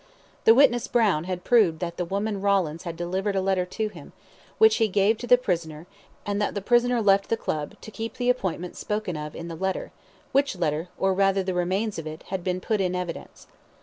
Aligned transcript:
The 0.45 0.55
witness 0.55 0.87
Brown 0.87 1.25
had 1.25 1.43
proved 1.43 1.77
that 1.77 1.97
the 1.97 2.05
woman 2.05 2.41
Rawlins 2.41 2.85
had 2.85 2.97
delivered 2.97 3.35
a 3.35 3.39
letter 3.39 3.67
to 3.67 3.87
him, 3.89 4.13
which 4.57 4.77
he 4.77 4.87
gave 4.87 5.19
to 5.19 5.27
the 5.27 5.37
prisoner 5.37 5.85
and 6.25 6.41
that 6.41 6.55
the 6.55 6.59
prisoner 6.63 7.03
left 7.03 7.29
the 7.29 7.37
Club, 7.37 7.79
to 7.81 7.91
keep 7.91 8.15
the 8.15 8.27
appointment 8.31 8.75
spoken 8.75 9.15
of 9.15 9.35
in 9.35 9.47
the 9.47 9.53
letter, 9.53 9.91
which 10.31 10.55
letter, 10.55 10.89
or, 10.97 11.13
rather, 11.13 11.43
the 11.43 11.53
remains 11.53 11.99
of 11.99 12.07
it 12.07 12.23
had 12.29 12.43
been 12.43 12.59
put 12.59 12.81
in 12.81 12.95
evidence. 12.95 13.45